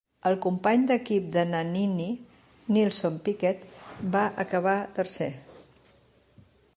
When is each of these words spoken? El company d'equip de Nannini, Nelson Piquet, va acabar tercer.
El 0.27 0.35
company 0.43 0.85
d'equip 0.91 1.25
de 1.35 1.43
Nannini, 1.49 2.07
Nelson 2.77 3.21
Piquet, 3.27 3.61
va 4.17 4.23
acabar 4.45 4.77
tercer. 5.01 5.29